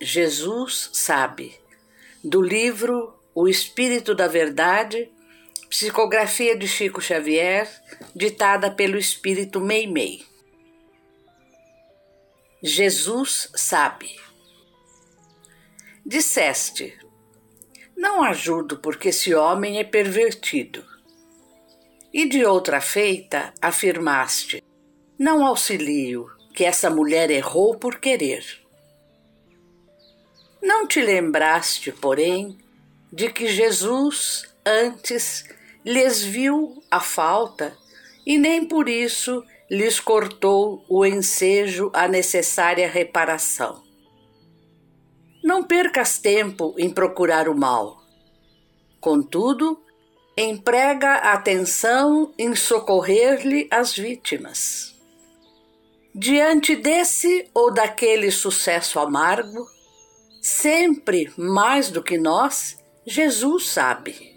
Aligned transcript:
Jesus 0.00 0.90
Sabe, 0.92 1.58
do 2.22 2.40
livro 2.40 3.14
O 3.34 3.48
Espírito 3.48 4.14
da 4.14 4.28
Verdade, 4.28 5.10
psicografia 5.68 6.56
de 6.56 6.68
Chico 6.68 7.00
Xavier, 7.00 7.68
ditada 8.14 8.70
pelo 8.70 8.96
Espírito 8.96 9.60
Meimei. 9.60 10.24
Jesus 12.62 13.50
sabe. 13.56 14.14
Disseste, 16.06 16.96
não 17.96 18.22
ajudo 18.22 18.78
porque 18.78 19.08
esse 19.08 19.34
homem 19.34 19.80
é 19.80 19.84
pervertido. 19.84 20.84
E 22.12 22.28
de 22.28 22.44
outra 22.44 22.80
feita, 22.80 23.52
afirmaste: 23.60 24.62
Não 25.18 25.44
auxilio, 25.44 26.30
que 26.54 26.64
essa 26.64 26.88
mulher 26.88 27.30
errou 27.30 27.76
por 27.76 27.98
querer. 27.98 28.67
Não 30.62 30.86
te 30.86 31.00
lembraste, 31.00 31.92
porém, 31.92 32.58
de 33.12 33.30
que 33.30 33.46
Jesus 33.46 34.44
antes 34.64 35.44
lhes 35.84 36.22
viu 36.22 36.82
a 36.90 37.00
falta 37.00 37.76
e 38.26 38.36
nem 38.36 38.66
por 38.66 38.88
isso 38.88 39.42
lhes 39.70 40.00
cortou 40.00 40.84
o 40.88 41.04
ensejo 41.04 41.90
à 41.94 42.08
necessária 42.08 42.88
reparação. 42.88 43.82
Não 45.42 45.62
percas 45.62 46.18
tempo 46.18 46.74
em 46.76 46.90
procurar 46.90 47.48
o 47.48 47.56
mal. 47.56 48.02
Contudo, 49.00 49.80
emprega 50.36 51.14
atenção 51.14 52.32
em 52.36 52.54
socorrer-lhe 52.54 53.68
as 53.70 53.94
vítimas. 53.94 54.94
Diante 56.14 56.74
desse 56.74 57.48
ou 57.54 57.72
daquele 57.72 58.30
sucesso 58.30 58.98
amargo, 58.98 59.66
sempre 60.40 61.32
mais 61.36 61.90
do 61.90 62.02
que 62.02 62.18
nós, 62.18 62.78
Jesus 63.06 63.68
sabe. 63.68 64.36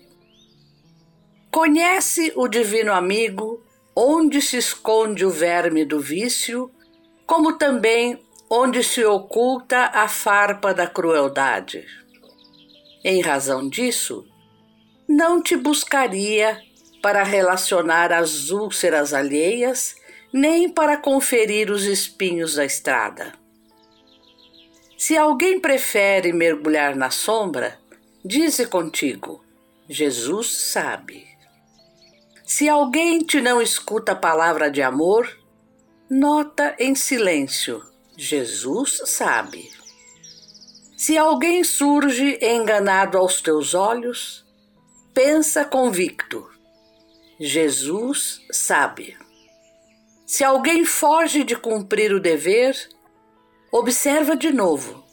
Conhece 1.52 2.32
o 2.36 2.48
divino 2.48 2.94
amigo 2.94 3.64
onde 3.96 4.42
se 4.42 4.58
esconde 4.58 5.26
o 5.26 5.30
verme 5.30 5.84
do 5.84 6.00
vício, 6.00 6.72
como 7.26 7.58
também 7.58 8.20
onde 8.50 8.84
se 8.84 9.04
oculta 9.04 9.92
a 9.94 10.08
farpa 10.08 10.74
da 10.74 10.88
crueldade. 10.88 11.86
Em 13.04 13.22
razão 13.22 13.68
disso, 13.68 14.26
não 15.08 15.42
te 15.42 15.58
buscaria 15.58 16.62
para 17.02 17.24
relacionar 17.24 18.14
as 18.14 18.50
úlceras 18.52 19.14
alheias, 19.14 19.96
nem 20.32 20.70
para 20.70 20.98
conferir 20.98 21.72
os 21.72 21.84
espinhos 21.84 22.56
da 22.56 22.64
estrada. 22.64 23.41
Se 25.02 25.18
alguém 25.18 25.60
prefere 25.60 26.32
mergulhar 26.32 26.96
na 26.96 27.10
sombra, 27.10 27.80
dize 28.24 28.68
contigo: 28.68 29.44
Jesus 29.90 30.56
sabe. 30.72 31.28
Se 32.46 32.70
alguém 32.70 33.18
te 33.18 33.42
não 33.42 33.60
escuta 33.60 34.12
a 34.12 34.16
palavra 34.16 34.70
de 34.70 34.80
amor, 34.80 35.28
nota 36.08 36.76
em 36.78 36.94
silêncio 36.94 37.82
Jesus 38.16 39.02
sabe. 39.06 39.72
Se 40.96 41.18
alguém 41.18 41.64
surge 41.64 42.38
enganado 42.40 43.18
aos 43.18 43.42
teus 43.42 43.74
olhos, 43.74 44.46
pensa 45.16 45.66
convicto. 45.66 46.48
Jesus 47.40 48.40
sabe. 48.52 49.18
Se 50.28 50.44
alguém 50.44 50.86
foge 50.86 51.44
de 51.44 51.56
cumprir 51.56 52.14
o 52.14 52.20
dever, 52.20 52.78
observa 53.72 54.36
de 54.36 54.52
novo. 54.52 55.04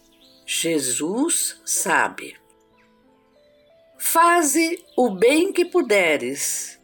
Jesus 0.44 1.60
sabe. 1.64 2.36
Faze 3.96 4.84
o 4.96 5.10
bem 5.10 5.52
que 5.52 5.64
puderes, 5.64 6.80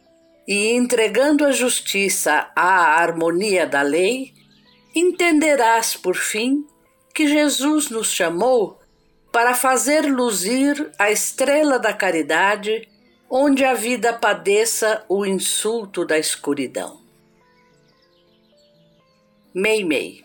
e 0.47 0.71
entregando 0.73 1.45
a 1.45 1.51
justiça 1.51 2.51
à 2.55 3.01
harmonia 3.01 3.65
da 3.65 3.81
lei, 3.81 4.33
entenderás 4.95 5.95
por 5.95 6.15
fim 6.15 6.65
que 7.13 7.27
Jesus 7.27 7.89
nos 7.89 8.11
chamou 8.11 8.79
para 9.31 9.53
fazer 9.53 10.05
luzir 10.05 10.91
a 10.99 11.11
estrela 11.11 11.79
da 11.79 11.91
caridade 11.93 12.87
onde 13.29 13.65
a 13.65 13.73
vida 13.73 14.13
padeça 14.13 15.03
o 15.09 15.25
insulto 15.25 16.05
da 16.05 16.17
escuridão. 16.17 17.01
Meimei. 19.53 20.24